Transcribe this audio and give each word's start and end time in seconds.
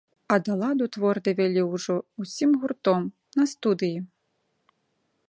А 0.33 0.37
да 0.45 0.53
ладу 0.61 0.85
твор 0.95 1.19
давялі 1.27 1.61
ўжо 1.73 1.97
ўсім 2.23 2.57
гуртом, 2.63 3.01
на 3.41 3.47
студыі. 3.53 3.97